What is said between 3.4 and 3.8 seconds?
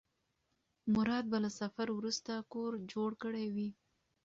وي.